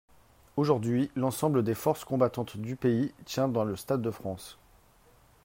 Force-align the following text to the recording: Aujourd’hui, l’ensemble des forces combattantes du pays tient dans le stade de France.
Aujourd’hui, 0.57 1.11
l’ensemble 1.15 1.63
des 1.63 1.75
forces 1.75 2.05
combattantes 2.05 2.57
du 2.57 2.75
pays 2.75 3.13
tient 3.23 3.47
dans 3.47 3.63
le 3.63 3.75
stade 3.75 4.01
de 4.01 4.09
France. 4.09 4.57